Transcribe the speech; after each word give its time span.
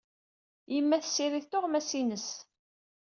Yemma 0.73 0.97
tessirid 1.03 1.45
tuɣmas-innes. 1.47 2.29